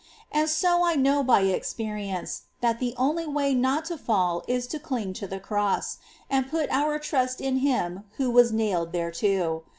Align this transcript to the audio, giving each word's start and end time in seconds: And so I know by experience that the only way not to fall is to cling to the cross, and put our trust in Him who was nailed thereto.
And 0.31 0.49
so 0.49 0.83
I 0.83 0.95
know 0.95 1.21
by 1.21 1.41
experience 1.41 2.47
that 2.59 2.79
the 2.79 2.95
only 2.97 3.27
way 3.27 3.53
not 3.53 3.85
to 3.85 3.99
fall 3.99 4.43
is 4.47 4.65
to 4.73 4.79
cling 4.79 5.13
to 5.21 5.27
the 5.27 5.39
cross, 5.39 5.99
and 6.27 6.49
put 6.49 6.71
our 6.71 6.97
trust 6.97 7.39
in 7.39 7.57
Him 7.57 8.05
who 8.17 8.31
was 8.31 8.51
nailed 8.51 8.93
thereto. 8.93 9.61